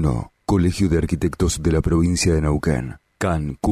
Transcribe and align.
1, 0.00 0.32
Colegio 0.46 0.88
de 0.88 0.96
Arquitectos 0.96 1.62
de 1.62 1.72
la 1.72 1.82
Provincia 1.82 2.32
de 2.32 2.40
Neuquén, 2.40 2.96
canqn.org.ar. 3.18 3.66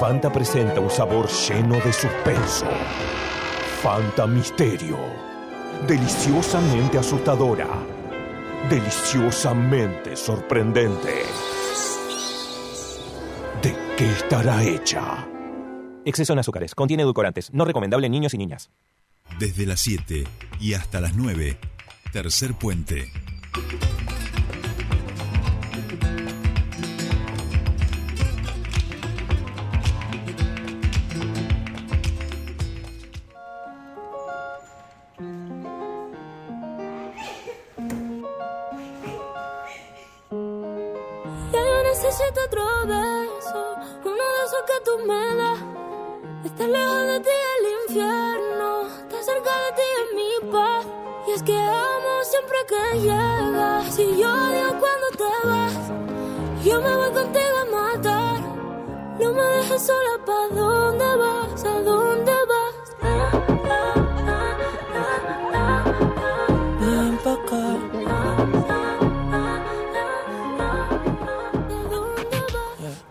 Fanta 0.00 0.32
presenta 0.32 0.80
un 0.80 0.90
sabor 0.90 1.28
lleno 1.28 1.74
de 1.74 1.92
suspenso. 1.92 2.66
Fanta 3.80 4.26
Misterio. 4.26 4.98
Deliciosamente 5.86 6.98
asustadora. 6.98 7.68
Deliciosamente 8.68 10.16
sorprendente. 10.16 11.22
¿De 13.62 13.76
qué 13.96 14.10
estará 14.10 14.64
hecha? 14.64 15.28
Exceso 16.04 16.32
en 16.32 16.40
azúcares. 16.40 16.74
Contiene 16.74 17.04
edulcorantes. 17.04 17.52
No 17.52 17.64
recomendable 17.64 18.06
en 18.06 18.12
niños 18.12 18.34
y 18.34 18.38
niñas. 18.38 18.68
Desde 19.38 19.64
las 19.64 19.78
7 19.80 20.24
y 20.58 20.74
hasta 20.74 21.00
las 21.00 21.14
9. 21.14 21.69
Tercer 22.12 22.54
puente. 22.54 23.10
Necesito 42.02 42.40
otro 42.46 42.64
beso, 42.86 43.60
uno 44.04 44.24
de 44.34 44.40
esos 44.46 44.62
que 44.66 44.78
tú 44.84 44.92
me 45.06 45.22
das. 45.36 45.60
Estar 46.46 46.68
lejos 46.68 47.02
de 47.02 47.20
ti 47.20 47.36
el 47.56 47.64
infierno, 47.82 48.39
siempre 52.40 52.58
que 52.68 53.00
llegas. 53.00 53.94
Si 53.94 54.02
yo 54.18 54.32
odio 54.32 54.68
cuando 54.78 55.06
te 55.16 55.46
vas, 55.48 55.74
yo 56.64 56.80
me 56.80 56.96
voy 56.96 57.12
contigo 57.12 57.56
a 57.60 57.92
matar. 57.92 58.40
No 59.20 59.32
me 59.32 59.42
dejes 59.42 59.82
sola, 59.82 60.24
¿pa' 60.24 60.54
dónde 60.54 61.04
vas? 61.16 61.64
¿A 61.64 61.80
dónde 61.80 62.32
vas? 62.50 62.74
Ven 66.80 67.18
pa' 67.18 67.32
acá. 67.32 67.90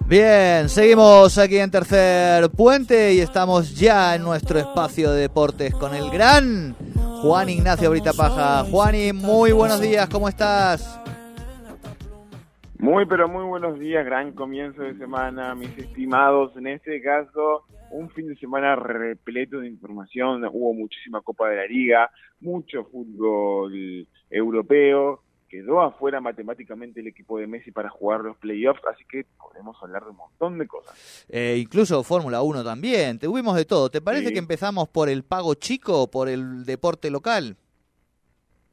Bien, 0.09 0.69
seguimos 0.69 1.37
aquí 1.37 1.59
en 1.59 1.69
Tercer 1.69 2.49
Puente 2.49 3.13
y 3.13 3.19
estamos 3.19 3.75
ya 3.75 4.15
en 4.15 4.23
nuestro 4.23 4.57
espacio 4.57 5.11
de 5.11 5.21
deportes 5.21 5.75
con 5.75 5.93
el 5.93 6.09
gran 6.09 6.75
Juan 7.21 7.49
Ignacio 7.49 7.89
Brita 7.91 8.13
Paja. 8.13 8.63
Juani, 8.63 9.11
muy 9.11 9.51
buenos 9.51 9.81
días, 9.81 10.07
¿cómo 10.09 10.29
estás? 10.29 10.99
Muy, 12.77 13.05
pero 13.05 13.27
muy 13.27 13.43
buenos 13.43 13.77
días, 13.77 14.05
gran 14.05 14.31
comienzo 14.31 14.83
de 14.83 14.97
semana, 14.97 15.53
mis 15.53 15.77
estimados. 15.77 16.55
En 16.55 16.67
este 16.67 17.01
caso, 17.01 17.65
un 17.91 18.09
fin 18.11 18.27
de 18.27 18.37
semana 18.37 18.77
repleto 18.77 19.59
de 19.59 19.67
información. 19.67 20.45
Hubo 20.45 20.73
muchísima 20.73 21.19
Copa 21.21 21.49
de 21.49 21.57
la 21.57 21.65
Liga, 21.65 22.09
mucho 22.39 22.85
fútbol 22.85 24.07
europeo. 24.29 25.21
Quedó 25.49 25.81
afuera 25.81 26.21
matemáticamente 26.21 26.99
el 26.99 27.07
equipo 27.07 27.39
de 27.39 27.47
Messi 27.47 27.71
para 27.71 27.89
jugar 27.89 28.21
los 28.21 28.37
playoffs, 28.37 28.81
así 28.85 29.03
que 29.05 29.25
podemos 29.37 29.75
hablar 29.81 30.03
de 30.03 30.11
un 30.11 30.17
montón 30.17 30.57
de 30.59 30.67
cosas. 30.67 31.25
Eh, 31.27 31.57
incluso 31.59 32.03
Fórmula 32.03 32.41
1 32.43 32.63
también, 32.63 33.17
tuvimos 33.17 33.55
de 33.55 33.65
todo. 33.65 33.89
¿Te 33.89 33.99
parece 34.01 34.27
Sí. 34.27 34.33
que 34.33 34.39
empezamos 34.39 34.87
por 34.87 35.09
el 35.09 35.23
pago 35.23 35.55
chico 35.55 36.03
o 36.03 36.11
por 36.11 36.29
el 36.29 36.65
deporte 36.65 37.09
local? 37.09 37.57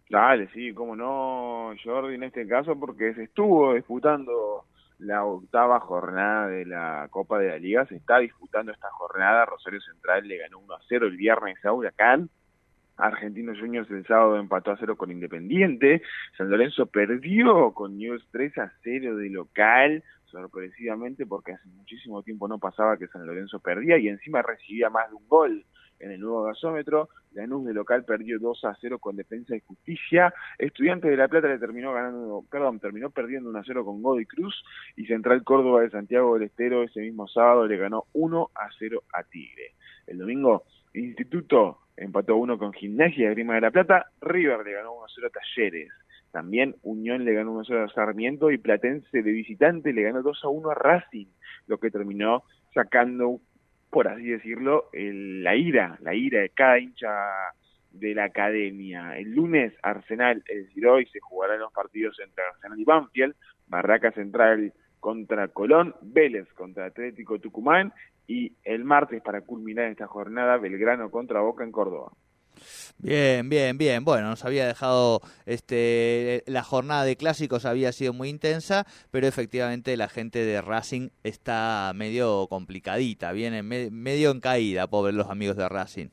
Dale, 0.08 0.48
sí, 0.52 0.72
cómo 0.72 0.94
no, 0.94 1.72
Jordi, 1.82 2.14
en 2.14 2.22
este 2.22 2.46
caso, 2.46 2.78
porque 2.78 3.12
se 3.14 3.24
estuvo 3.24 3.74
disputando 3.74 4.64
la 4.98 5.24
octava 5.24 5.80
jornada 5.80 6.46
de 6.48 6.64
la 6.64 7.08
Copa 7.10 7.38
de 7.38 7.48
la 7.48 7.58
Liga, 7.58 7.86
se 7.86 7.96
está 7.96 8.18
disputando 8.18 8.70
esta 8.70 8.88
jornada, 8.92 9.44
Rosario 9.46 9.80
Central 9.80 10.26
le 10.28 10.38
ganó 10.38 10.58
1 10.60 10.74
a 10.74 10.80
0 10.88 11.06
el 11.08 11.16
viernes 11.16 11.62
a 11.64 11.72
Huracán, 11.72 12.30
Argentinos 12.96 13.58
Juniors 13.58 13.90
el 13.90 14.06
sábado 14.06 14.38
empató 14.38 14.70
a 14.70 14.76
0 14.78 14.96
con 14.96 15.10
Independiente, 15.10 16.02
San 16.36 16.50
Lorenzo 16.50 16.86
perdió 16.86 17.72
con 17.72 17.96
News 17.96 18.26
3 18.32 18.58
a 18.58 18.72
0 18.82 19.16
de 19.16 19.30
local, 19.30 20.02
sorpresivamente 20.26 21.26
porque 21.26 21.52
hace 21.52 21.68
muchísimo 21.68 22.22
tiempo 22.22 22.48
no 22.48 22.58
pasaba 22.58 22.96
que 22.96 23.08
San 23.08 23.26
Lorenzo 23.26 23.60
perdía 23.60 23.98
y 23.98 24.08
encima 24.08 24.42
recibía 24.42 24.90
más 24.90 25.08
de 25.08 25.16
un 25.16 25.28
gol 25.28 25.64
en 25.98 26.10
el 26.10 26.20
nuevo 26.20 26.42
gasómetro. 26.44 27.08
Lanús 27.32 27.66
de 27.66 27.74
local 27.74 28.04
perdió 28.04 28.38
2 28.38 28.64
a 28.64 28.76
0 28.80 28.98
con 28.98 29.16
Defensa 29.16 29.54
y 29.54 29.60
Justicia. 29.60 30.32
Estudiantes 30.58 31.10
de 31.10 31.16
La 31.16 31.28
Plata 31.28 31.48
le 31.48 31.58
terminó 31.58 31.92
ganando, 31.92 32.44
perdón, 32.50 32.80
terminó 32.80 33.10
perdiendo 33.10 33.50
1 33.50 33.58
a 33.58 33.64
0 33.64 33.84
con 33.84 34.02
Godoy 34.02 34.26
Cruz 34.26 34.64
y 34.96 35.06
Central 35.06 35.44
Córdoba 35.44 35.82
de 35.82 35.90
Santiago 35.90 36.34
del 36.34 36.44
Estero 36.44 36.82
ese 36.82 37.00
mismo 37.00 37.28
sábado 37.28 37.66
le 37.66 37.76
ganó 37.76 38.04
1 38.14 38.50
a 38.54 38.68
0 38.78 39.02
a 39.12 39.22
Tigre. 39.24 39.74
El 40.06 40.18
domingo, 40.18 40.64
Instituto 40.96 41.78
empató 41.96 42.36
1 42.36 42.58
con 42.58 42.72
Gimnasia 42.72 43.28
de 43.28 43.34
Grima 43.34 43.54
de 43.54 43.60
La 43.62 43.70
Plata, 43.70 44.06
River 44.20 44.64
le 44.64 44.72
ganó 44.72 44.94
1 44.94 45.04
a 45.04 45.08
0 45.14 45.28
a 45.28 45.30
Talleres. 45.30 45.92
También 46.32 46.76
Unión 46.82 47.24
le 47.24 47.32
ganó 47.34 47.52
1 47.52 47.60
a 47.60 47.64
0 47.64 47.84
a 47.84 47.88
Sarmiento 47.94 48.50
y 48.50 48.58
Platense 48.58 49.22
de 49.22 49.30
visitante 49.32 49.92
le 49.92 50.02
ganó 50.02 50.22
2 50.22 50.44
a 50.44 50.48
1 50.48 50.70
a 50.70 50.74
Racing, 50.74 51.26
lo 51.66 51.78
que 51.78 51.90
terminó 51.90 52.42
sacando 52.74 53.40
por 53.90 54.08
así 54.08 54.24
decirlo, 54.24 54.90
el- 54.92 55.42
la 55.42 55.54
ira, 55.56 55.96
la 56.02 56.12
ira 56.14 56.40
de 56.40 56.50
cada 56.50 56.78
hincha 56.78 57.08
de 57.92 58.14
la 58.14 58.24
academia. 58.24 59.16
El 59.16 59.30
lunes 59.34 59.72
Arsenal, 59.82 60.42
es 60.48 60.66
decir, 60.66 60.86
hoy 60.86 61.06
se 61.06 61.20
jugarán 61.20 61.60
los 61.60 61.72
partidos 61.72 62.18
entre 62.20 62.44
Arsenal 62.44 62.78
y 62.78 62.84
Banfield, 62.84 63.34
Barraca 63.68 64.10
Central 64.12 64.72
contra 65.06 65.46
Colón, 65.46 65.94
Vélez 66.02 66.52
contra 66.54 66.86
Atlético 66.86 67.38
Tucumán 67.38 67.92
y 68.26 68.54
el 68.64 68.82
martes 68.82 69.22
para 69.22 69.40
culminar 69.42 69.84
esta 69.88 70.08
jornada 70.08 70.56
Belgrano 70.56 71.12
contra 71.12 71.40
Boca 71.42 71.62
en 71.62 71.70
Córdoba. 71.70 72.10
Bien, 72.98 73.48
bien, 73.48 73.78
bien. 73.78 74.04
Bueno, 74.04 74.30
nos 74.30 74.44
había 74.44 74.66
dejado 74.66 75.20
este 75.44 76.42
la 76.48 76.64
jornada 76.64 77.04
de 77.04 77.14
clásicos 77.16 77.66
había 77.66 77.92
sido 77.92 78.14
muy 78.14 78.28
intensa, 78.30 78.84
pero 79.12 79.28
efectivamente 79.28 79.96
la 79.96 80.08
gente 80.08 80.40
de 80.44 80.60
Racing 80.60 81.10
está 81.22 81.92
medio 81.94 82.48
complicadita, 82.48 83.30
viene 83.30 83.62
me- 83.62 83.90
medio 83.92 84.32
en 84.32 84.40
caída, 84.40 84.88
pobres 84.88 85.14
los 85.14 85.30
amigos 85.30 85.56
de 85.56 85.68
Racing. 85.68 86.08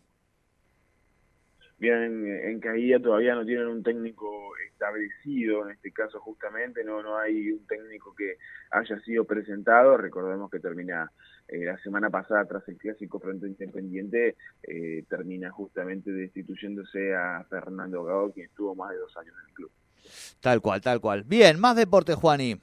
Vienen 1.83 2.25
en 2.45 2.61
caída, 2.61 2.97
todavía 2.97 3.35
no 3.35 3.45
tienen 3.45 3.67
un 3.67 3.83
técnico 3.83 4.55
establecido, 4.71 5.66
en 5.66 5.71
este 5.71 5.91
caso 5.91 6.17
justamente, 6.21 6.81
no, 6.81 7.03
no 7.03 7.17
hay 7.17 7.51
un 7.51 7.67
técnico 7.67 8.16
que 8.16 8.38
haya 8.71 8.97
sido 9.01 9.25
presentado, 9.25 9.97
recordemos 9.97 10.49
que 10.49 10.61
termina 10.61 11.11
eh, 11.49 11.66
la 11.66 11.77
semana 11.79 12.09
pasada 12.09 12.45
tras 12.45 12.66
el 12.69 12.77
clásico 12.77 13.19
frente 13.19 13.47
a 13.47 13.49
Independiente, 13.49 14.38
eh, 14.63 15.03
termina 15.09 15.51
justamente 15.51 16.09
destituyéndose 16.09 17.13
a 17.13 17.44
Fernando 17.49 18.05
Gago, 18.05 18.31
quien 18.31 18.45
estuvo 18.45 18.73
más 18.75 18.91
de 18.91 19.00
dos 19.00 19.17
años 19.17 19.35
en 19.44 19.50
el 19.50 19.53
club. 19.53 19.71
Tal 20.39 20.61
cual, 20.61 20.79
tal 20.79 21.01
cual. 21.01 21.23
Bien, 21.25 21.59
más 21.59 21.75
deporte, 21.75 22.13
Juani. 22.13 22.61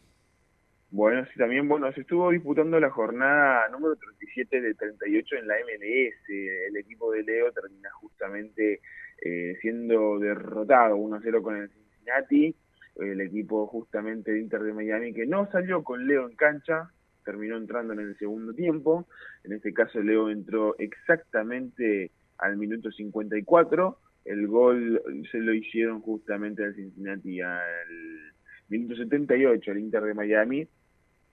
Bueno, 0.92 1.24
sí, 1.26 1.38
también, 1.38 1.68
bueno, 1.68 1.92
se 1.92 2.00
estuvo 2.00 2.30
disputando 2.30 2.80
la 2.80 2.90
jornada 2.90 3.68
número 3.68 3.94
37 3.96 4.60
de 4.62 4.74
38 4.74 5.36
en 5.36 5.46
la 5.46 5.54
MLS. 5.58 6.28
El 6.28 6.76
equipo 6.78 7.12
de 7.12 7.22
Leo 7.22 7.52
termina 7.52 7.90
justamente 7.92 8.80
eh, 9.22 9.56
siendo 9.60 10.18
derrotado 10.18 10.96
1-0 10.96 11.42
con 11.42 11.56
el 11.56 11.70
Cincinnati. 11.70 12.54
El 12.96 13.20
equipo 13.20 13.66
justamente 13.66 14.32
de 14.32 14.40
Inter 14.40 14.62
de 14.62 14.72
Miami 14.72 15.12
que 15.12 15.26
no 15.26 15.50
salió 15.50 15.82
con 15.82 16.06
Leo 16.06 16.28
en 16.28 16.36
cancha, 16.36 16.90
terminó 17.24 17.56
entrando 17.56 17.92
en 17.92 18.00
el 18.00 18.18
segundo 18.18 18.52
tiempo. 18.52 19.06
En 19.44 19.52
este 19.52 19.72
caso 19.72 20.00
Leo 20.00 20.30
entró 20.30 20.76
exactamente 20.78 22.10
al 22.38 22.56
minuto 22.56 22.90
54. 22.90 23.98
El 24.24 24.46
gol 24.48 25.02
se 25.30 25.38
lo 25.38 25.54
hicieron 25.54 26.00
justamente 26.00 26.64
al 26.64 26.74
Cincinnati 26.74 27.40
al 27.40 27.60
minuto 28.68 28.96
78 28.96 29.70
al 29.70 29.78
Inter 29.78 30.02
de 30.02 30.14
Miami 30.14 30.68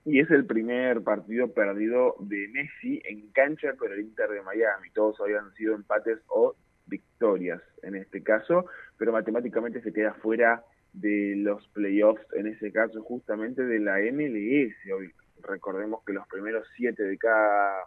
y 0.07 0.19
es 0.22 0.31
el 0.31 0.45
primer 0.45 1.01
partido 1.01 1.51
perdido 1.54 2.16
de 2.19 2.48
Messi 2.48 3.01
en 3.04 3.30
cancha 3.31 3.74
con 3.74 3.92
el 3.92 4.00
Inter 4.00 4.30
de 4.30 4.42
Miami. 4.42 4.90
Todos 4.94 5.19
habían 5.19 5.54
sido 5.56 5.75
empates 5.75 6.19
o 6.28 6.56
victorias 6.88 7.62
en 7.84 7.95
este 7.95 8.24
caso, 8.24 8.66
pero 8.98 9.12
matemáticamente 9.12 9.81
se 9.81 9.94
queda 9.94 10.13
fuera 10.16 10.63
de 10.94 11.36
los 11.38 11.68
playoffs, 11.69 12.25
en 12.34 12.48
ese 12.48 12.72
caso 12.72 13.01
justamente 13.04 13.63
de 13.63 13.80
la 13.80 13.98
MLS. 14.12 14.75
Hoy 14.95 15.12
recordemos 15.44 16.04
que 16.06 16.13
los 16.13 16.28
primeros 16.28 16.68
siete 16.75 17.04
de 17.04 17.18
cada 17.18 17.86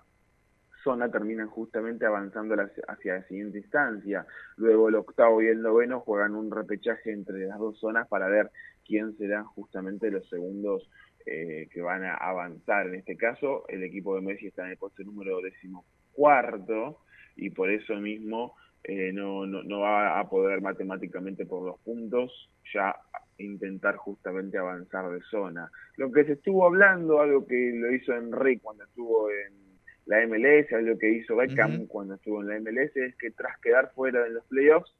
zona 0.82 1.10
terminan 1.10 1.48
justamente 1.48 2.06
avanzando 2.06 2.54
hacia, 2.88 3.14
la 3.14 3.22
siguiente 3.24 3.58
instancia. 3.58 4.26
Luego 4.56 4.88
el 4.88 4.94
octavo 4.94 5.42
y 5.42 5.48
el 5.48 5.60
noveno 5.60 6.00
juegan 6.00 6.34
un 6.34 6.50
repechaje 6.50 7.12
entre 7.12 7.46
las 7.46 7.58
dos 7.58 7.78
zonas 7.78 8.08
para 8.08 8.28
ver 8.28 8.50
quién 8.86 9.16
serán 9.16 9.44
justamente 9.44 10.10
los 10.10 10.28
segundos 10.28 10.88
eh, 11.26 11.68
que 11.70 11.82
van 11.82 12.04
a 12.04 12.14
avanzar. 12.14 12.86
En 12.86 12.94
este 12.94 13.16
caso, 13.16 13.64
el 13.68 13.82
equipo 13.82 14.14
de 14.14 14.22
Messi 14.22 14.46
está 14.46 14.64
en 14.64 14.72
el 14.72 14.78
puesto 14.78 15.02
número 15.02 15.40
decimocuarto 15.40 16.98
y 17.36 17.50
por 17.50 17.70
eso 17.70 17.94
mismo 17.96 18.54
eh, 18.84 19.12
no, 19.12 19.46
no, 19.46 19.62
no 19.62 19.80
va 19.80 20.18
a 20.18 20.28
poder 20.28 20.60
matemáticamente 20.62 21.44
por 21.46 21.64
dos 21.64 21.80
puntos 21.80 22.50
ya 22.72 22.94
intentar 23.38 23.96
justamente 23.96 24.58
avanzar 24.58 25.10
de 25.10 25.20
zona. 25.30 25.70
Lo 25.96 26.10
que 26.12 26.24
se 26.24 26.32
estuvo 26.32 26.66
hablando, 26.66 27.20
algo 27.20 27.46
que 27.46 27.72
lo 27.74 27.92
hizo 27.92 28.14
Enrique 28.14 28.62
cuando 28.62 28.84
estuvo 28.84 29.30
en 29.30 29.60
la 30.06 30.26
MLS, 30.26 30.72
algo 30.72 30.98
que 30.98 31.10
hizo 31.10 31.36
Beckham 31.36 31.86
cuando 31.86 32.14
estuvo 32.14 32.42
en 32.42 32.48
la 32.48 32.60
MLS, 32.60 32.96
es 32.96 33.16
que 33.16 33.30
tras 33.30 33.58
quedar 33.60 33.92
fuera 33.94 34.22
de 34.22 34.30
los 34.30 34.44
playoffs, 34.46 34.94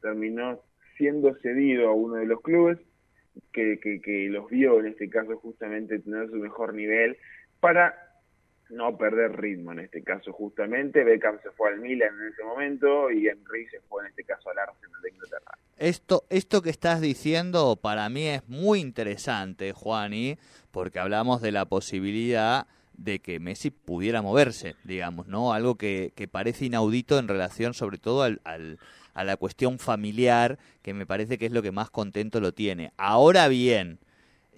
terminó 0.00 0.60
siendo 0.96 1.34
cedido 1.36 1.88
a 1.88 1.94
uno 1.94 2.16
de 2.16 2.26
los 2.26 2.40
clubes 2.40 2.78
que, 3.52 3.78
que, 3.80 4.00
que 4.00 4.28
los 4.28 4.48
vio 4.48 4.80
en 4.80 4.86
este 4.86 5.10
caso 5.10 5.36
justamente 5.36 5.98
tener 5.98 6.28
su 6.30 6.36
mejor 6.36 6.74
nivel 6.74 7.16
para 7.60 7.94
no 8.68 8.96
perder 8.96 9.36
ritmo 9.36 9.72
en 9.72 9.80
este 9.80 10.02
caso 10.02 10.32
justamente. 10.32 11.04
Beckham 11.04 11.40
se 11.42 11.50
fue 11.50 11.70
al 11.70 11.80
Milan 11.80 12.10
en 12.20 12.32
ese 12.32 12.42
momento 12.44 13.10
y 13.10 13.28
Henry 13.28 13.66
se 13.68 13.80
fue 13.88 14.02
en 14.02 14.08
este 14.08 14.24
caso 14.24 14.50
al 14.50 14.58
Arsenal 14.58 15.00
de 15.02 15.10
Inglaterra. 15.10 15.58
Esto, 15.76 16.24
esto 16.30 16.62
que 16.62 16.70
estás 16.70 17.00
diciendo 17.00 17.76
para 17.76 18.08
mí 18.08 18.26
es 18.26 18.48
muy 18.48 18.80
interesante, 18.80 19.72
Juani, 19.72 20.38
porque 20.70 20.98
hablamos 20.98 21.42
de 21.42 21.52
la 21.52 21.66
posibilidad 21.66 22.66
de 22.96 23.18
que 23.18 23.40
Messi 23.40 23.70
pudiera 23.70 24.22
moverse, 24.22 24.74
digamos, 24.84 25.28
¿no? 25.28 25.52
Algo 25.52 25.76
que, 25.76 26.12
que 26.16 26.28
parece 26.28 26.64
inaudito 26.64 27.18
en 27.18 27.28
relación 27.28 27.74
sobre 27.74 27.98
todo 27.98 28.22
al, 28.22 28.40
al, 28.44 28.78
a 29.12 29.24
la 29.24 29.36
cuestión 29.36 29.78
familiar, 29.78 30.58
que 30.82 30.94
me 30.94 31.06
parece 31.06 31.36
que 31.36 31.46
es 31.46 31.52
lo 31.52 31.62
que 31.62 31.72
más 31.72 31.90
contento 31.90 32.40
lo 32.40 32.52
tiene. 32.52 32.92
Ahora 32.96 33.48
bien, 33.48 33.98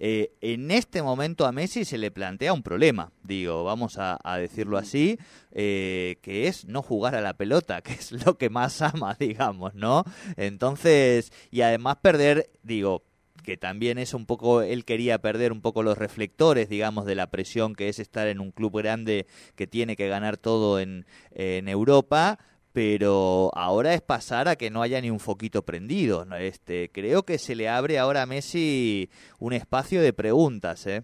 eh, 0.01 0.31
en 0.39 0.71
este 0.71 1.03
momento 1.03 1.45
a 1.45 1.51
Messi 1.51 1.83
se 1.83 1.97
le 1.97 2.09
plantea 2.09 2.53
un 2.53 2.63
problema, 2.63 3.11
digo, 3.21 3.65
vamos 3.65 3.97
a, 3.97 4.17
decirlo 4.37 4.77
así, 4.77 5.19
eh, 5.51 6.19
que 6.21 6.47
es 6.47 6.63
no 6.63 6.81
jugar 6.81 7.15
a 7.15 7.21
la 7.21 7.33
pelota, 7.33 7.81
que 7.83 7.91
es 7.91 8.13
lo 8.25 8.37
que 8.37 8.49
más 8.49 8.81
ama, 8.81 9.15
digamos, 9.19 9.75
¿no? 9.75 10.05
Entonces, 10.37 11.33
y 11.51 11.61
además 11.61 11.97
perder, 12.01 12.49
digo, 12.63 13.03
que 13.43 13.57
también 13.57 13.97
es 13.97 14.13
un 14.13 14.25
poco, 14.25 14.61
él 14.61 14.85
quería 14.85 15.19
perder 15.19 15.51
un 15.51 15.61
poco 15.61 15.83
los 15.83 15.97
reflectores, 15.97 16.69
digamos, 16.69 17.05
de 17.05 17.15
la 17.15 17.29
presión 17.29 17.75
que 17.75 17.89
es 17.89 17.99
estar 17.99 18.27
en 18.27 18.39
un 18.39 18.51
club 18.51 18.77
grande 18.77 19.27
que 19.55 19.67
tiene 19.67 19.97
que 19.97 20.07
ganar 20.07 20.37
todo 20.37 20.79
en, 20.79 21.05
en 21.31 21.67
Europa, 21.67 22.39
pero 22.79 23.51
ahora 23.55 23.93
es 23.93 24.01
pasar 24.01 24.47
a 24.47 24.55
que 24.55 24.69
no 24.69 24.81
haya 24.81 25.01
ni 25.01 25.11
un 25.11 25.19
foquito 25.19 25.63
prendido. 25.63 26.25
Este, 26.37 26.89
creo 26.93 27.23
que 27.23 27.37
se 27.37 27.53
le 27.53 27.67
abre 27.67 27.99
ahora 27.99 28.21
a 28.21 28.25
Messi 28.25 29.09
un 29.37 29.51
espacio 29.51 30.01
de 30.01 30.13
preguntas, 30.13 30.87
¿eh? 30.87 31.01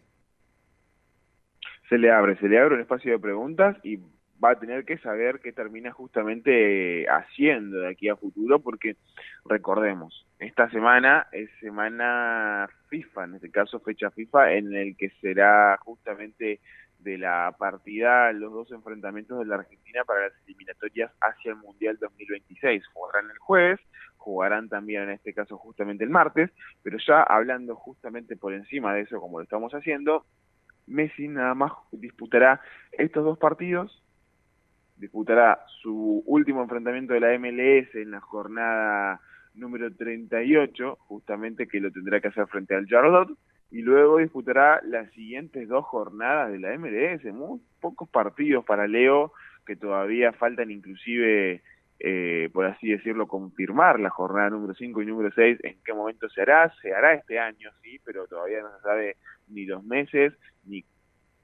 Se 1.89 1.98
le 1.98 2.12
abre, 2.12 2.38
se 2.38 2.48
le 2.48 2.60
abre 2.60 2.75
un 2.75 2.80
espacio 2.80 3.12
de 3.12 3.19
preguntas 3.19 3.75
y 3.83 3.98
va 4.42 4.51
a 4.51 4.60
tener 4.60 4.86
que 4.86 4.98
saber 5.00 5.42
qué 5.44 5.51
termina 5.51 5.92
justamente 5.92 7.07
haciendo 7.10 7.80
de 7.80 7.89
aquí 7.89 8.07
a 8.07 8.16
futuro, 8.16 8.60
porque 8.60 8.95
recordemos, 9.44 10.25
esta 10.39 10.69
semana 10.69 11.27
es 11.33 11.50
semana 11.60 12.69
FIFA, 12.88 13.25
en 13.25 13.36
este 13.36 13.51
caso 13.51 13.81
fecha 13.81 14.12
FIFA, 14.12 14.54
en 14.54 14.74
el 14.74 14.95
que 14.95 15.10
será 15.19 15.77
justamente 15.83 16.62
de 17.06 17.19
la 17.19 17.56
partida, 17.57 18.34
los 18.34 18.52
dos 18.52 18.72
enfrentamientos 18.72 19.40
de 19.40 19.46
la 19.46 19.56
Argentina 19.56 20.04
para 20.04 20.24
las 20.24 20.34
eliminatorias 20.46 21.12
hacia 21.22 21.52
el 21.52 21.57
Mundial 21.57 21.98
2026. 22.02 22.84
Jugarán 22.88 23.30
el 23.30 23.38
jueves, 23.38 23.80
jugarán 24.18 24.68
también 24.68 25.04
en 25.04 25.12
este 25.12 25.34
caso 25.34 25.56
justamente 25.57 26.04
el 26.04 26.10
martes, 26.10 26.50
pero 26.81 26.98
ya 26.98 27.22
hablando 27.22 27.75
justamente 27.75 28.36
por 28.36 28.54
encima 28.54 28.94
de 28.96 29.02
eso 29.02 29.22
como 29.22 29.38
lo 29.38 29.44
estamos 29.44 29.72
haciendo, 29.74 30.25
Messi 30.88 31.28
nada 31.28 31.54
más 31.54 31.72
disputará 31.92 32.60
estos 32.92 33.24
dos 33.24 33.38
partidos, 33.38 34.04
disputará 34.98 35.63
su 35.81 36.24
último 36.25 36.63
enfrentamiento 36.63 37.13
de 37.13 37.19
la 37.19 37.38
MLS 37.38 37.94
en 37.94 38.12
la 38.12 38.19
jornada 38.19 39.22
número 39.54 39.94
38, 39.94 40.98
justamente 41.01 41.68
que 41.68 41.80
lo 41.80 41.92
tendrá 41.92 42.19
que 42.19 42.30
hacer 42.30 42.48
frente 42.48 42.75
al 42.75 42.88
Charlotte, 42.88 43.38
y 43.75 43.81
luego 43.81 44.19
disputará 44.19 44.80
las 44.86 45.12
siguientes 45.12 45.68
dos 45.68 45.83
jornadas 45.83 46.50
de 46.50 46.60
la 46.60 46.77
MLS, 46.77 47.25
muy 47.33 47.60
pocos 47.81 48.07
partidos 48.07 48.63
para 48.63 48.88
Leo 48.88 49.33
que 49.66 49.75
todavía 49.75 50.31
faltan 50.31 50.72
inclusive, 50.72 51.62
eh, 52.00 52.50
por 52.54 52.68
así 52.68 52.88
decirlo, 52.88 53.27
confirmar 53.27 54.00
la 54.00 54.10
jornada 54.10 54.51
número 54.51 54.75
5 54.75 55.01
y 55.01 55.06
número 55.06 55.30
6, 55.36 55.57
en 55.63 55.75
qué 55.83 55.94
momento 55.94 56.30
se 56.30 56.44
hará, 56.44 56.74
se 56.81 56.94
hará 56.94 57.16
este 57.16 57.38
año, 57.38 57.69
sí, 57.83 58.00
pero 58.06 58.27
todavía 58.27 58.62
no 58.62 58.74
se 58.77 58.81
sabe 58.81 59.18
ni 59.50 59.66
dos 59.66 59.83
meses, 59.83 60.31
ni 60.63 60.86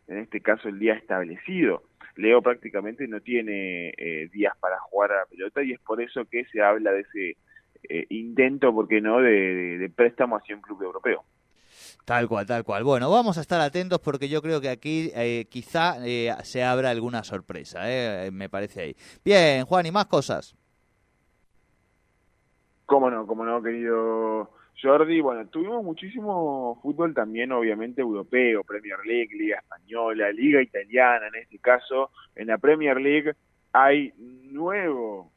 en 0.07 0.19
este 0.19 0.39
caso 0.39 0.69
el 0.69 0.79
día 0.79 0.93
establecido. 0.93 1.83
Leo 2.15 2.41
prácticamente 2.41 3.09
no 3.09 3.19
tiene 3.19 3.89
eh, 3.97 4.29
días 4.31 4.55
para 4.61 4.79
jugar 4.79 5.11
a 5.11 5.19
la 5.19 5.25
pelota 5.25 5.63
y 5.63 5.73
es 5.73 5.81
por 5.81 6.01
eso 6.01 6.23
que 6.23 6.45
se 6.45 6.61
habla 6.61 6.93
de 6.93 7.01
ese 7.01 7.35
eh, 7.89 8.05
intento, 8.07 8.73
¿por 8.73 8.87
qué 8.87 9.01
no?, 9.01 9.19
de, 9.19 9.77
de 9.79 9.89
préstamo 9.89 10.37
hacia 10.37 10.55
un 10.55 10.61
club 10.61 10.81
europeo. 10.81 11.25
Tal 12.05 12.27
cual, 12.27 12.45
tal 12.45 12.63
cual. 12.63 12.83
Bueno, 12.83 13.09
vamos 13.09 13.37
a 13.37 13.41
estar 13.41 13.61
atentos 13.61 13.99
porque 13.99 14.29
yo 14.29 14.41
creo 14.41 14.61
que 14.61 14.69
aquí 14.69 15.11
eh, 15.15 15.45
quizá 15.49 15.95
eh, 16.05 16.33
se 16.43 16.63
abra 16.63 16.89
alguna 16.89 17.23
sorpresa, 17.23 17.81
eh, 17.85 18.31
me 18.31 18.49
parece 18.49 18.81
ahí. 18.81 18.95
Bien, 19.23 19.65
Juan, 19.65 19.85
¿y 19.85 19.91
más 19.91 20.05
cosas? 20.05 20.55
Cómo 22.85 23.09
no, 23.09 23.25
cómo 23.25 23.45
no, 23.45 23.61
querido 23.61 24.49
Jordi. 24.81 25.21
Bueno, 25.21 25.47
tuvimos 25.47 25.83
muchísimo 25.83 26.79
fútbol 26.81 27.13
también, 27.13 27.51
obviamente, 27.51 28.01
europeo, 28.01 28.63
Premier 28.63 28.99
League, 29.05 29.35
Liga 29.35 29.59
Española, 29.59 30.31
Liga 30.31 30.61
Italiana 30.61 31.27
en 31.27 31.35
este 31.35 31.59
caso. 31.59 32.09
En 32.35 32.47
la 32.47 32.57
Premier 32.57 32.99
League 32.99 33.33
hay 33.73 34.13
nuevo 34.17 35.30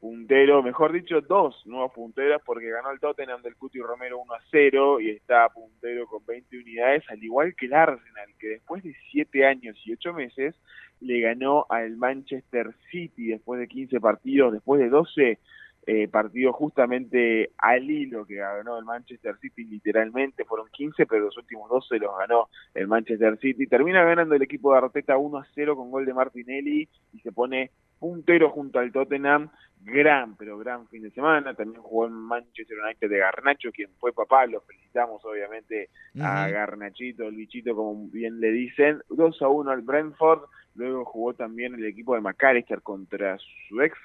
puntero, 0.00 0.62
mejor 0.62 0.92
dicho, 0.92 1.20
dos 1.20 1.62
nuevos 1.66 1.92
punteros 1.92 2.40
porque 2.44 2.70
ganó 2.70 2.90
el 2.90 2.98
Tottenham 2.98 3.42
del 3.42 3.56
Cuti 3.56 3.78
Romero 3.80 4.18
1 4.18 4.34
a 4.34 4.40
0 4.50 5.00
y 5.00 5.10
está 5.10 5.48
puntero 5.50 6.06
con 6.06 6.24
20 6.24 6.58
unidades, 6.58 7.04
al 7.08 7.22
igual 7.22 7.54
que 7.54 7.66
el 7.66 7.74
Arsenal, 7.74 8.28
que 8.38 8.48
después 8.48 8.82
de 8.82 8.96
7 9.12 9.46
años 9.46 9.76
y 9.84 9.92
8 9.92 10.12
meses 10.14 10.54
le 11.00 11.20
ganó 11.20 11.66
al 11.68 11.96
Manchester 11.96 12.74
City 12.90 13.28
después 13.28 13.60
de 13.60 13.68
15 13.68 14.00
partidos, 14.00 14.52
después 14.54 14.80
de 14.80 14.88
12 14.88 15.38
eh, 15.86 16.08
partidos 16.08 16.54
justamente 16.54 17.52
al 17.56 17.90
hilo 17.90 18.26
que 18.26 18.36
ganó 18.36 18.78
el 18.78 18.84
Manchester 18.84 19.36
City 19.40 19.64
literalmente, 19.64 20.44
fueron 20.44 20.68
15, 20.70 21.06
pero 21.06 21.24
los 21.24 21.36
últimos 21.38 21.70
12 21.70 21.98
los 21.98 22.16
ganó 22.18 22.48
el 22.74 22.86
Manchester 22.86 23.38
City. 23.38 23.66
Termina 23.66 24.04
ganando 24.04 24.34
el 24.34 24.42
equipo 24.42 24.72
de 24.72 24.78
Arteta 24.78 25.16
1 25.16 25.38
a 25.38 25.46
0 25.54 25.76
con 25.76 25.90
gol 25.90 26.04
de 26.04 26.14
Martinelli 26.14 26.88
y 27.12 27.20
se 27.20 27.32
pone 27.32 27.70
puntero 27.98 28.50
junto 28.50 28.78
al 28.78 28.92
Tottenham 28.92 29.50
gran, 29.82 30.36
pero 30.36 30.58
gran 30.58 30.86
fin 30.88 31.02
de 31.02 31.10
semana. 31.10 31.54
También 31.54 31.82
jugó 31.82 32.06
en 32.06 32.12
Manchester 32.12 32.78
United 32.78 33.08
de 33.08 33.18
Garnacho, 33.18 33.70
quien 33.72 33.90
fue 33.98 34.12
papá. 34.12 34.46
Lo 34.46 34.60
felicitamos, 34.62 35.24
obviamente, 35.24 35.88
a 36.20 36.48
Garnachito, 36.48 37.24
el 37.24 37.36
bichito, 37.36 37.74
como 37.74 38.08
bien 38.08 38.40
le 38.40 38.50
dicen. 38.50 39.02
2 39.08 39.42
a 39.42 39.48
1 39.48 39.70
al 39.70 39.82
Brentford. 39.82 40.42
Luego 40.74 41.04
jugó 41.04 41.34
también 41.34 41.74
el 41.74 41.86
equipo 41.86 42.14
de 42.14 42.20
McAllister 42.20 42.82
contra 42.82 43.38
su 43.68 43.80
ex 43.80 43.96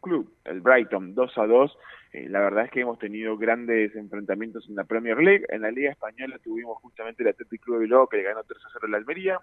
club, 0.00 0.32
el 0.44 0.60
Brighton, 0.60 1.14
2 1.14 1.38
a 1.38 1.46
2. 1.46 1.78
Eh, 2.12 2.28
la 2.28 2.40
verdad 2.40 2.64
es 2.64 2.70
que 2.70 2.80
hemos 2.80 2.98
tenido 2.98 3.36
grandes 3.36 3.94
enfrentamientos 3.94 4.68
en 4.68 4.76
la 4.76 4.84
Premier 4.84 5.18
League. 5.18 5.46
En 5.48 5.62
la 5.62 5.70
Liga 5.70 5.90
Española 5.90 6.38
tuvimos 6.42 6.78
justamente 6.78 7.22
el 7.22 7.28
Atlético 7.28 7.64
Club 7.64 7.76
de 7.76 7.84
Bilbao 7.84 8.08
que 8.08 8.16
le 8.16 8.24
ganó 8.24 8.42
3 8.42 8.64
a 8.64 8.68
0 8.72 8.88
la 8.88 8.96
Almería. 8.96 9.40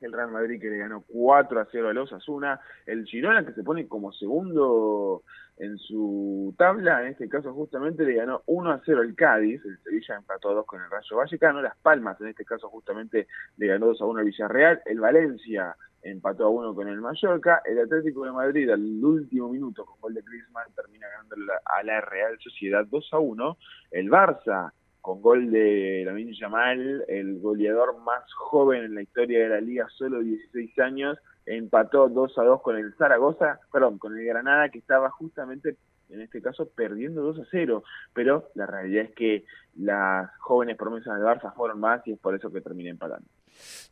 El 0.00 0.12
Real 0.12 0.32
Madrid 0.32 0.60
que 0.60 0.68
le 0.68 0.78
ganó 0.78 1.04
4 1.06 1.60
a 1.60 1.68
0 1.70 1.88
al 1.90 1.98
Osasuna, 1.98 2.60
el 2.86 3.04
Girona 3.04 3.46
que 3.46 3.52
se 3.52 3.62
pone 3.62 3.86
como 3.86 4.12
segundo 4.12 5.22
en 5.58 5.78
su 5.78 6.52
tabla, 6.58 7.02
en 7.02 7.12
este 7.12 7.28
caso 7.28 7.52
justamente 7.54 8.04
le 8.04 8.14
ganó 8.14 8.42
1 8.46 8.70
a 8.72 8.82
0 8.84 9.00
al 9.00 9.14
Cádiz, 9.14 9.64
el 9.64 9.78
Sevilla 9.78 10.16
empató 10.16 10.50
a 10.50 10.54
2 10.54 10.66
con 10.66 10.82
el 10.82 10.90
Rayo 10.90 11.16
Vallecano, 11.16 11.62
Las 11.62 11.76
Palmas 11.76 12.20
en 12.20 12.28
este 12.28 12.44
caso 12.44 12.68
justamente 12.68 13.28
le 13.58 13.66
ganó 13.68 13.86
2 13.86 14.02
a 14.02 14.06
1 14.06 14.18
al 14.18 14.24
Villarreal, 14.24 14.82
el 14.86 14.98
Valencia 14.98 15.76
empató 16.02 16.44
a 16.44 16.48
1 16.48 16.74
con 16.74 16.88
el 16.88 17.00
Mallorca, 17.00 17.62
el 17.64 17.78
Atlético 17.78 18.24
de 18.24 18.32
Madrid 18.32 18.68
al 18.70 19.04
último 19.04 19.48
minuto 19.48 19.84
con 19.84 20.00
gol 20.00 20.14
de 20.14 20.22
Griezmann 20.22 20.72
termina 20.74 21.06
ganando 21.08 21.52
a 21.64 21.82
la 21.82 22.00
Real 22.00 22.38
Sociedad 22.40 22.84
2 22.86 23.08
a 23.12 23.18
1, 23.18 23.58
el 23.92 24.10
Barça 24.10 24.72
con 25.00 25.20
gol 25.20 25.50
de 25.50 26.02
Lamin 26.06 26.32
Yamal, 26.32 27.04
el 27.08 27.40
goleador 27.40 27.98
más 28.02 28.22
joven 28.34 28.84
en 28.84 28.94
la 28.94 29.02
historia 29.02 29.42
de 29.42 29.48
la 29.48 29.60
liga, 29.60 29.88
solo 29.96 30.20
16 30.20 30.78
años, 30.78 31.18
empató 31.44 32.08
2 32.08 32.38
a 32.38 32.44
2 32.44 32.62
con 32.62 32.76
el 32.76 32.94
Zaragoza, 32.94 33.58
perdón, 33.72 33.98
con 33.98 34.16
el 34.16 34.24
Granada 34.24 34.68
que 34.68 34.78
estaba 34.78 35.10
justamente 35.10 35.76
en 36.08 36.20
este 36.20 36.42
caso 36.42 36.68
perdiendo 36.68 37.22
2 37.22 37.40
a 37.40 37.46
0, 37.50 37.82
pero 38.12 38.50
la 38.54 38.66
realidad 38.66 39.04
es 39.04 39.14
que 39.14 39.44
las 39.76 40.30
jóvenes 40.38 40.76
promesas 40.76 41.18
de 41.18 41.24
Barça 41.24 41.52
fueron 41.54 41.80
más 41.80 42.06
y 42.06 42.12
es 42.12 42.18
por 42.18 42.34
eso 42.34 42.52
que 42.52 42.60
terminé 42.60 42.90
empatando. 42.90 43.26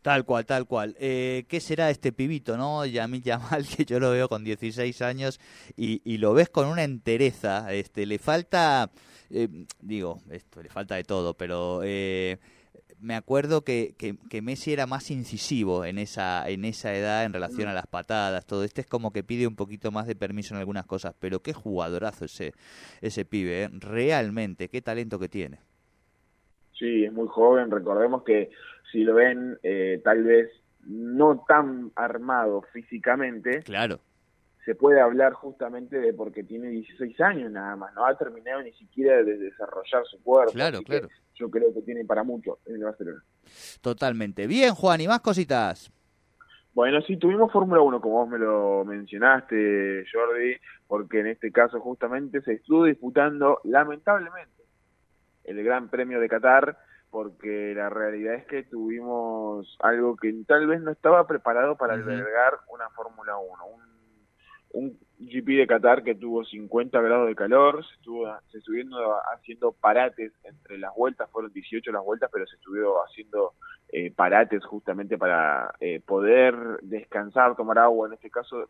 Tal 0.02 0.24
cual, 0.24 0.46
tal 0.46 0.66
cual. 0.66 0.96
Eh, 0.98 1.44
¿Qué 1.48 1.60
será 1.60 1.90
este 1.90 2.12
pibito, 2.12 2.56
no? 2.56 2.86
Yamil 2.86 3.22
Yamal, 3.24 3.66
que 3.66 3.84
yo 3.84 4.00
lo 4.00 4.10
veo 4.10 4.28
con 4.28 4.44
16 4.44 5.02
años 5.02 5.40
y, 5.76 6.18
lo 6.18 6.34
ves 6.34 6.48
con 6.48 6.66
una 6.66 6.84
entereza. 6.84 7.72
Este, 7.72 8.06
le 8.06 8.18
falta 8.18 8.90
eh, 9.30 9.48
digo, 9.80 10.18
esto 10.30 10.62
le 10.62 10.68
falta 10.68 10.96
de 10.96 11.04
todo, 11.04 11.34
pero 11.34 11.82
eh, 11.84 12.38
me 13.00 13.14
acuerdo 13.14 13.62
que, 13.62 13.94
que, 13.96 14.16
que 14.28 14.42
Messi 14.42 14.72
era 14.72 14.86
más 14.86 15.10
incisivo 15.10 15.84
en 15.84 15.98
esa, 15.98 16.48
en 16.48 16.64
esa 16.64 16.94
edad 16.94 17.24
en 17.24 17.32
relación 17.32 17.68
a 17.68 17.72
las 17.72 17.86
patadas, 17.86 18.44
todo. 18.44 18.64
Este 18.64 18.80
es 18.80 18.86
como 18.86 19.12
que 19.12 19.22
pide 19.22 19.46
un 19.46 19.56
poquito 19.56 19.92
más 19.92 20.06
de 20.06 20.16
permiso 20.16 20.54
en 20.54 20.60
algunas 20.60 20.84
cosas, 20.86 21.14
pero 21.18 21.40
qué 21.40 21.52
jugadorazo 21.52 22.24
ese, 22.24 22.52
ese 23.00 23.24
pibe, 23.24 23.64
¿eh? 23.64 23.70
realmente, 23.72 24.68
qué 24.68 24.82
talento 24.82 25.18
que 25.18 25.28
tiene. 25.28 25.58
Sí, 26.78 27.04
es 27.04 27.12
muy 27.12 27.28
joven. 27.28 27.70
Recordemos 27.70 28.22
que 28.24 28.50
si 28.92 29.04
lo 29.04 29.14
ven, 29.14 29.58
eh, 29.62 30.00
tal 30.04 30.22
vez 30.24 30.50
no 30.84 31.44
tan 31.46 31.90
armado 31.94 32.62
físicamente, 32.72 33.62
Claro. 33.62 34.00
se 34.64 34.74
puede 34.74 35.00
hablar 35.00 35.32
justamente 35.34 35.98
de 35.98 36.12
porque 36.14 36.42
tiene 36.44 36.68
16 36.68 37.20
años 37.20 37.50
nada 37.52 37.76
más, 37.76 37.94
no 37.94 38.06
ha 38.06 38.16
terminado 38.16 38.62
ni 38.62 38.72
siquiera 38.72 39.22
de 39.22 39.36
desarrollar 39.38 40.04
su 40.06 40.22
cuerpo. 40.22 40.52
Claro, 40.52 40.82
claro. 40.82 41.08
Yo 41.34 41.50
creo 41.50 41.72
que 41.72 41.82
tiene 41.82 42.04
para 42.04 42.22
mucho 42.22 42.58
en 42.66 42.76
el 42.76 42.84
Barcelona. 42.84 43.22
Totalmente. 43.80 44.46
Bien, 44.46 44.74
Juan, 44.74 45.00
y 45.00 45.08
más 45.08 45.20
cositas. 45.20 45.90
Bueno, 46.72 47.00
sí, 47.02 47.16
tuvimos 47.16 47.50
Fórmula 47.52 47.80
1, 47.80 48.00
como 48.00 48.14
vos 48.20 48.28
me 48.28 48.38
lo 48.38 48.84
mencionaste, 48.84 50.04
Jordi, 50.12 50.54
porque 50.86 51.20
en 51.20 51.26
este 51.28 51.50
caso 51.50 51.80
justamente 51.80 52.40
se 52.42 52.52
estuvo 52.54 52.84
disputando, 52.84 53.60
lamentablemente, 53.64 54.62
el 55.44 55.62
Gran 55.64 55.88
Premio 55.88 56.20
de 56.20 56.28
Qatar, 56.28 56.78
porque 57.10 57.74
la 57.74 57.90
realidad 57.90 58.34
es 58.34 58.46
que 58.46 58.62
tuvimos 58.62 59.76
algo 59.80 60.16
que 60.16 60.32
tal 60.46 60.66
vez 60.66 60.80
no 60.80 60.92
estaba 60.92 61.26
preparado 61.26 61.76
para 61.76 61.94
albergar 61.94 62.60
una 62.68 62.88
Fórmula 62.90 63.36
1, 63.36 63.66
un, 63.66 63.82
un 64.72 64.98
GP 65.20 65.58
de 65.58 65.66
Qatar 65.66 66.02
que 66.02 66.14
tuvo 66.14 66.44
50 66.44 67.00
grados 67.00 67.28
de 67.28 67.34
calor, 67.34 67.84
se 67.86 67.94
estuvo 67.94 68.26
se 68.50 68.58
haciendo 69.34 69.72
parates 69.72 70.32
entre 70.44 70.78
las 70.78 70.94
vueltas, 70.94 71.30
fueron 71.30 71.52
18 71.52 71.92
las 71.92 72.04
vueltas, 72.04 72.30
pero 72.32 72.46
se 72.46 72.56
estuvieron 72.56 72.94
haciendo 73.06 73.52
eh, 73.92 74.10
parates 74.10 74.64
justamente 74.64 75.18
para 75.18 75.74
eh, 75.80 76.00
poder 76.00 76.54
descansar, 76.82 77.56
tomar 77.56 77.78
agua, 77.78 78.08
en 78.08 78.14
este 78.14 78.30
caso 78.30 78.68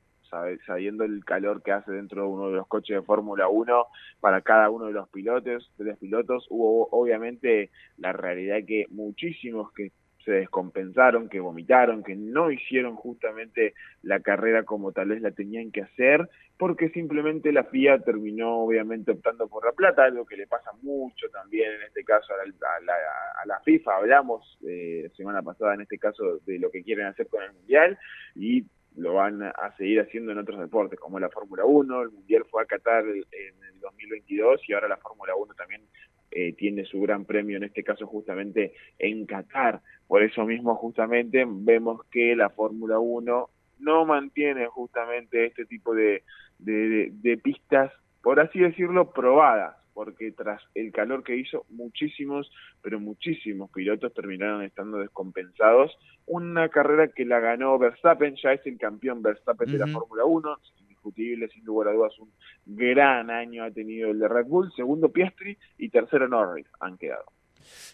sabiendo 0.64 1.04
el 1.04 1.25
calor 1.25 1.62
que 1.62 1.73
hace 1.73 1.90
dentro 1.90 2.23
de 2.23 2.28
uno 2.28 2.50
de 2.50 2.57
los 2.57 2.66
coches 2.69 2.97
de 2.97 3.02
Fórmula 3.02 3.49
1 3.49 3.87
para 4.21 4.40
cada 4.42 4.71
uno 4.71 4.87
de 4.87 4.92
los 4.92 5.09
pilotos, 5.09 5.73
de 5.76 5.85
los 5.85 5.99
pilotos, 5.99 6.47
hubo 6.50 6.88
obviamente 6.92 7.71
la 7.97 8.12
realidad 8.12 8.59
que 8.66 8.87
muchísimos 8.90 9.73
que 9.73 9.90
se 10.24 10.32
descompensaron, 10.32 11.28
que 11.28 11.40
vomitaron, 11.40 12.02
que 12.02 12.14
no 12.14 12.50
hicieron 12.50 12.96
justamente 12.96 13.74
la 14.02 14.20
carrera 14.20 14.64
como 14.64 14.92
tal 14.92 15.08
vez 15.08 15.22
la 15.22 15.30
tenían 15.30 15.70
que 15.70 15.82
hacer, 15.82 16.28
porque 16.58 16.90
simplemente 16.90 17.52
la 17.52 17.64
FIA 17.64 18.00
terminó 18.00 18.58
obviamente 18.58 19.12
optando 19.12 19.48
por 19.48 19.64
la 19.64 19.72
plata, 19.72 20.04
algo 20.04 20.26
que 20.26 20.36
le 20.36 20.46
pasa 20.46 20.70
mucho 20.82 21.28
también 21.30 21.72
en 21.72 21.82
este 21.82 22.04
caso 22.04 22.32
a 22.34 23.46
la, 23.46 23.60
FIFA, 23.64 23.96
hablamos 23.96 24.58
eh, 24.66 25.10
semana 25.16 25.42
pasada 25.42 25.74
en 25.74 25.82
este 25.82 25.98
caso 25.98 26.38
de 26.46 26.58
lo 26.58 26.70
que 26.70 26.82
quieren 26.82 27.06
hacer 27.06 27.28
con 27.28 27.42
el 27.42 27.52
Mundial 27.52 27.98
y 28.34 28.64
lo 28.96 29.14
van 29.14 29.42
a 29.42 29.74
seguir 29.76 30.00
haciendo 30.00 30.32
en 30.32 30.38
otros 30.38 30.58
deportes, 30.58 30.98
como 30.98 31.20
la 31.20 31.28
Fórmula 31.30 31.64
1, 31.64 32.02
el 32.02 32.10
Mundial 32.10 32.44
fue 32.50 32.62
a 32.62 32.66
Qatar 32.66 33.04
en 33.04 33.64
el 33.72 33.80
2022 33.80 34.60
y 34.68 34.72
ahora 34.72 34.88
la 34.88 34.96
Fórmula 34.96 35.34
1 35.36 35.54
también 35.54 35.82
eh, 36.30 36.52
tiene 36.52 36.84
su 36.84 37.00
gran 37.00 37.25
premio, 37.25 37.56
en 37.56 37.64
este 37.64 37.82
caso 37.82 38.06
justamente 38.06 38.72
en 38.99 39.26
Qatar. 39.26 39.80
Por 40.06 40.22
eso 40.22 40.44
mismo 40.44 40.75
justamente 40.76 41.44
vemos 41.46 42.04
que 42.10 42.37
la 42.37 42.50
Fórmula 42.50 42.99
1 42.99 43.50
no 43.80 44.04
mantiene 44.04 44.66
justamente 44.66 45.46
este 45.46 45.64
tipo 45.64 45.94
de, 45.94 46.22
de, 46.58 47.40
pistas, 47.42 47.92
por 48.22 48.38
así 48.40 48.58
decirlo, 48.60 49.12
probadas, 49.12 49.76
porque 49.94 50.32
tras 50.32 50.62
el 50.75 50.92
calor 50.92 51.25
que 51.25 51.37
hizo, 51.37 51.64
muchísimos, 51.70 52.50
pero 52.82 53.00
muchísimos 53.00 53.70
pilotos 53.70 54.14
terminaron 54.14 54.62
estando 54.62 54.99
descompensados. 54.99 55.96
Una 56.26 56.68
carrera 56.68 57.08
que 57.08 57.25
la 57.25 57.40
ganó 57.40 57.78
Verstappen, 57.78 58.37
ya 58.37 58.52
es 58.52 58.64
el 58.66 58.78
campeón 58.78 59.22
Verstappen 59.22 59.72
de 59.72 59.78
la. 59.78 59.87
Fórmula 59.87 60.25
1, 60.25 60.58
indiscutible, 61.04 61.49
sin 61.49 61.64
lugar 61.64 61.88
a 61.88 61.92
dudas, 61.92 62.12
un 62.19 62.30
gran 62.66 63.30
año 63.30 63.64
ha 63.64 63.71
tenido 63.71 64.11
el 64.11 64.19
de 64.19 64.28
Red 64.28 64.47
Bull, 64.47 64.73
segundo 64.75 65.09
Piastri 65.11 65.57
y 65.78 65.88
tercero 65.88 66.28
Norris 66.28 66.66
han 66.80 66.97
quedado. 66.99 67.25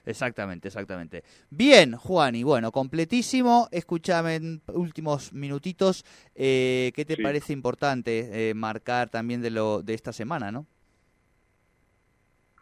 Exactamente, 0.05 0.69
exactamente. 0.69 1.23
Bien, 1.51 1.97
Juan, 1.97 2.37
y 2.37 2.45
bueno, 2.45 2.71
completísimo. 2.71 3.69
Escúchame 3.73 4.37
en 4.37 4.63
últimos 4.73 5.33
minutitos. 5.33 6.05
eh, 6.35 6.93
¿Qué 6.95 7.05
te 7.05 7.17
Sí. 7.17 7.23
parece 7.23 7.53
importante 7.53 8.51
eh, 8.51 8.55
marcar 8.55 9.09
también 9.11 9.43
de 9.43 9.51
lo 9.51 9.83
de 9.83 9.95
esta 9.95 10.13
semana, 10.13 10.53
no? 10.53 10.67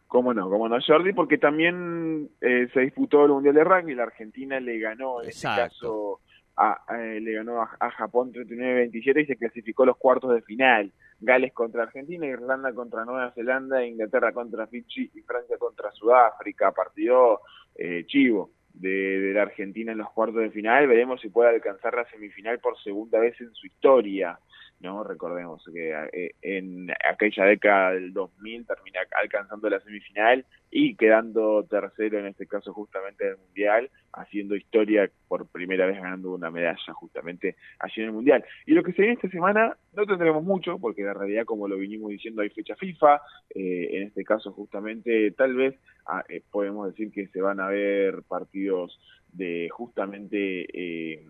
Cómo 0.07 0.33
no, 0.33 0.49
cómo 0.49 0.69
no, 0.69 0.77
Jordi, 0.87 1.13
porque 1.13 1.39
también 1.39 2.31
eh, 2.41 2.69
se 2.73 2.81
disputó 2.81 3.25
el 3.25 3.33
Mundial 3.33 3.55
de 3.57 3.65
Rugby, 3.65 3.95
la 3.97 4.05
Argentina 4.05 4.61
le 4.61 4.79
ganó, 4.79 5.21
en 5.21 5.29
Exacto. 5.29 5.63
este 5.65 5.75
caso, 5.75 6.21
a, 6.56 6.73
a- 6.87 6.96
le 6.99 7.32
ganó 7.32 7.62
a, 7.62 7.90
Japón 7.90 8.32
39-27 8.32 9.23
y 9.23 9.26
se 9.26 9.37
clasificó 9.37 9.84
los 9.84 9.96
cuartos 9.96 10.34
de 10.34 10.42
final. 10.42 10.92
Gales 11.20 11.52
contra 11.52 11.84
Argentina, 11.84 12.26
Irlanda 12.26 12.73
contra 12.73 13.04
Nueva 13.04 13.32
Zelanda, 13.32 13.84
Inglaterra 13.84 14.32
contra 14.32 14.66
Fiji 14.66 15.11
y 15.14 15.20
Francia 15.23 15.56
contra 15.58 15.90
Sudáfrica. 15.92 16.73
Partido 16.73 17.40
eh, 17.76 18.04
chivo 18.06 18.50
de, 18.73 19.20
de 19.20 19.32
la 19.34 19.42
Argentina 19.42 19.92
en 19.92 19.99
los 19.99 20.11
cuartos 20.11 20.42
de 20.42 20.50
final. 20.50 20.87
Veremos 20.87 21.20
si 21.20 21.28
puede 21.28 21.50
alcanzar 21.50 21.94
la 21.94 22.04
semifinal 22.11 22.58
por 22.61 22.78
segunda 22.82 23.18
vez 23.20 23.40
en 23.40 23.52
su 23.54 23.66
historia. 23.66 24.38
No 24.85 25.03
recordemos 25.03 25.64
que 25.73 25.95
eh, 26.12 26.35
en 26.43 26.91
aquella 27.11 27.47
década 27.47 27.93
del 27.93 28.12
2000 28.12 28.67
termina 28.67 29.00
alcanzando 29.19 29.71
la 29.71 29.81
semifinal 29.81 30.45
y 30.71 30.95
quedando 30.95 31.64
tercero 31.64 32.19
en 32.19 32.26
este 32.26 32.47
caso 32.47 32.75
justamente 32.75 33.25
del 33.25 33.38
mundial, 33.38 33.88
haciendo 34.12 34.55
historia 34.55 35.11
por 35.26 35.47
primera 35.47 35.87
vez 35.87 35.97
ganando 35.97 36.35
una 36.35 36.50
medalla 36.50 36.93
justamente 36.93 37.57
allí 37.79 38.03
en 38.03 38.09
el 38.09 38.12
mundial. 38.12 38.45
Y 38.67 38.75
lo 38.75 38.83
que 38.83 38.93
se 38.93 39.00
viene 39.00 39.14
esta 39.14 39.31
semana 39.31 39.75
no 39.95 40.05
tendremos 40.05 40.45
mucho 40.45 40.79
porque 40.79 41.00
en 41.00 41.14
realidad 41.14 41.47
como 41.47 41.67
lo 41.67 41.79
vinimos 41.79 42.11
diciendo 42.11 42.43
hay 42.43 42.50
fecha 42.50 42.76
FIFA, 42.76 43.23
eh, 43.55 43.88
en 43.91 44.03
este 44.09 44.23
caso 44.23 44.53
justamente 44.53 45.31
tal 45.31 45.55
vez 45.55 45.76
ah, 46.07 46.23
eh, 46.29 46.43
podemos 46.50 46.88
decir 46.88 47.11
que 47.11 47.26
se 47.29 47.41
van 47.41 47.59
a 47.59 47.69
ver 47.69 48.23
partidos 48.29 49.00
de 49.33 49.69
justamente 49.71 50.67
eh, 50.73 51.26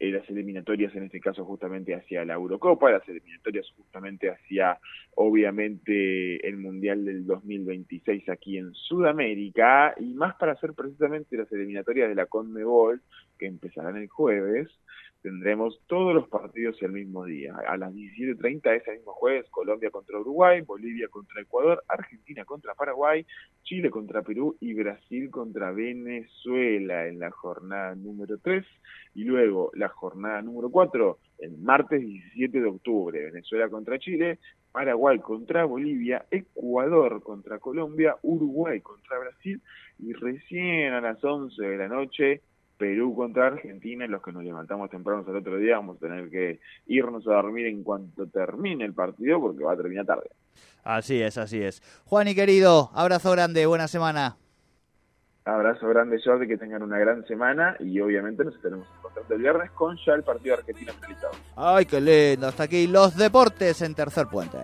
eh, 0.00 0.10
las 0.10 0.28
eliminatorias 0.30 0.94
en 0.96 1.04
este 1.04 1.20
caso 1.20 1.44
justamente 1.44 1.94
hacia 1.94 2.24
la 2.24 2.32
Eurocopa, 2.32 2.90
las 2.90 3.06
eliminatorias 3.06 3.66
justamente 3.76 4.30
hacia 4.30 4.78
obviamente 5.14 6.48
el 6.48 6.56
Mundial 6.56 7.04
del 7.04 7.26
2026 7.26 8.30
aquí 8.30 8.56
en 8.56 8.72
Sudamérica 8.72 9.94
y 10.00 10.14
más 10.14 10.36
para 10.36 10.52
hacer 10.52 10.72
precisamente 10.72 11.36
las 11.36 11.52
eliminatorias 11.52 12.08
de 12.08 12.14
la 12.14 12.24
CONMEBOL 12.24 13.02
que 13.38 13.46
empezarán 13.46 13.98
el 13.98 14.08
jueves 14.08 14.68
tendremos 15.22 15.80
todos 15.86 16.14
los 16.14 16.28
partidos 16.28 16.80
el 16.82 16.92
mismo 16.92 17.24
día. 17.24 17.54
A 17.68 17.76
las 17.76 17.92
17.30 17.92 18.76
ese 18.76 18.92
mismo 18.92 19.12
jueves, 19.12 19.48
Colombia 19.50 19.90
contra 19.90 20.18
Uruguay, 20.18 20.60
Bolivia 20.62 21.08
contra 21.08 21.42
Ecuador, 21.42 21.82
Argentina 21.88 22.44
contra 22.44 22.74
Paraguay, 22.74 23.26
Chile 23.62 23.90
contra 23.90 24.22
Perú 24.22 24.56
y 24.60 24.74
Brasil 24.74 25.30
contra 25.30 25.72
Venezuela 25.72 27.06
en 27.06 27.18
la 27.18 27.30
jornada 27.30 27.94
número 27.94 28.38
3. 28.38 28.64
Y 29.14 29.24
luego 29.24 29.70
la 29.74 29.88
jornada 29.88 30.40
número 30.42 30.70
4, 30.70 31.18
el 31.38 31.58
martes 31.58 32.00
17 32.00 32.60
de 32.60 32.68
octubre, 32.68 33.24
Venezuela 33.24 33.68
contra 33.68 33.98
Chile, 33.98 34.38
Paraguay 34.72 35.18
contra 35.18 35.64
Bolivia, 35.64 36.24
Ecuador 36.30 37.22
contra 37.22 37.58
Colombia, 37.58 38.16
Uruguay 38.22 38.80
contra 38.80 39.18
Brasil 39.18 39.60
y 39.98 40.12
recién 40.12 40.92
a 40.92 41.00
las 41.00 41.22
11 41.22 41.62
de 41.62 41.76
la 41.76 41.88
noche 41.88 42.42
Perú 42.80 43.14
contra 43.14 43.48
Argentina, 43.48 44.06
los 44.06 44.22
que 44.22 44.32
nos 44.32 44.42
levantamos 44.42 44.88
temprano 44.88 45.22
el 45.28 45.36
otro 45.36 45.58
día 45.58 45.76
vamos 45.76 45.98
a 45.98 46.00
tener 46.00 46.30
que 46.30 46.60
irnos 46.86 47.28
a 47.28 47.32
dormir 47.32 47.66
en 47.66 47.84
cuanto 47.84 48.26
termine 48.26 48.86
el 48.86 48.94
partido 48.94 49.38
porque 49.38 49.62
va 49.62 49.74
a 49.74 49.76
terminar 49.76 50.06
tarde. 50.06 50.30
Así 50.82 51.20
es, 51.20 51.36
así 51.36 51.62
es. 51.62 51.82
Juan 52.06 52.28
y 52.28 52.34
querido, 52.34 52.90
abrazo 52.94 53.32
grande, 53.32 53.66
buena 53.66 53.86
semana. 53.86 54.38
Abrazo 55.44 55.88
grande 55.88 56.18
Jordi, 56.24 56.48
que 56.48 56.56
tengan 56.56 56.82
una 56.82 56.98
gran 56.98 57.26
semana 57.26 57.76
y 57.80 58.00
obviamente 58.00 58.44
nos 58.44 58.54
estaremos 58.54 58.88
encontrando 58.96 59.34
el 59.34 59.42
viernes 59.42 59.70
con 59.72 59.98
ya 60.06 60.14
el 60.14 60.22
partido 60.22 60.56
de 60.56 60.60
Argentina 60.60 60.92
finalizado. 60.94 61.32
Ay, 61.56 61.84
qué 61.84 62.00
lindo. 62.00 62.46
Hasta 62.46 62.62
aquí 62.62 62.86
los 62.86 63.14
deportes 63.14 63.82
en 63.82 63.94
Tercer 63.94 64.26
Puente. 64.26 64.58